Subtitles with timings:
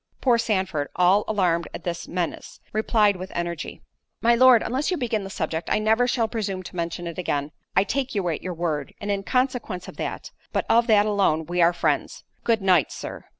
[0.19, 3.83] Poor Sandford, all alarmed at this menace, replied with energy,
[4.19, 7.51] "My Lord, unless you begin the subject, I never shall presume to mention it again."
[7.75, 11.45] "I take you at your word, and in consequence of that, but of that alone,
[11.45, 12.23] we are friends.
[12.43, 13.25] Good night, Sir."